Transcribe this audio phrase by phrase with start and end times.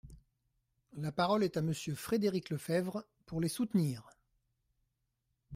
[0.93, 4.09] La parole est à Monsieur Frédéric Lefebvre, pour les soutenir.